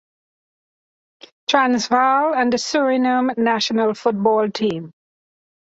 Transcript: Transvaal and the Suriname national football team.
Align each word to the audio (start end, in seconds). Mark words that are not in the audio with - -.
Transvaal 1.47 2.33
and 2.33 2.51
the 2.51 2.57
Suriname 2.57 3.37
national 3.37 3.93
football 3.93 4.49
team. 4.49 4.89